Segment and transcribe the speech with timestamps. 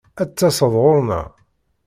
[0.21, 1.27] Ad d-taseḍ ɣer-neɣ?